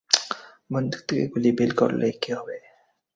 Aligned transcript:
বন্দুক 0.71 1.01
থেকে 1.07 1.23
গুলি 1.27 1.49
বের 1.57 1.71
করলেই 1.75 2.13
কি 2.21 2.29
হবে? 2.33 2.55